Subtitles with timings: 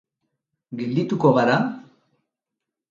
[0.79, 1.61] Geldituko gara?